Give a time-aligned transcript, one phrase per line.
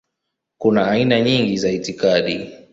[0.57, 2.49] Kuna aina nyingi za itikadi.